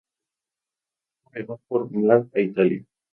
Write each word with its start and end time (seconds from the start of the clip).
Luego 1.31 1.59
viajó 1.59 1.61
por 1.67 1.91
mar 1.91 2.25
a 2.33 2.39
Italia. 2.39 2.83